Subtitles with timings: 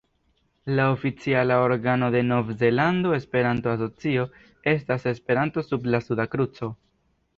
[0.77, 4.25] La oficiala organo de la Nov-Zelanda Esperanto-Asocio
[4.75, 6.73] estas "Esperanto sub la Suda Kruco".